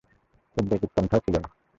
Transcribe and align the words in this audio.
উদ্বেগ 0.57 0.81
উৎকণ্ঠাও 0.83 1.23
ছিল 1.25 1.35
না। 1.37 1.49